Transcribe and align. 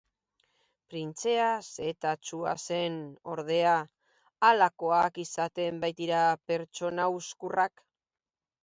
Printzea 0.93 1.49
setatsua 1.73 2.55
zen, 2.69 2.95
ordea, 3.35 3.77
halakoak 4.49 5.21
izaten 5.27 5.83
baitira 5.87 6.25
pertsona 6.53 7.09
uzkurrak. 7.21 7.89